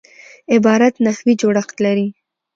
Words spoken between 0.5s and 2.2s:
عبارت نحوي جوړښت لري.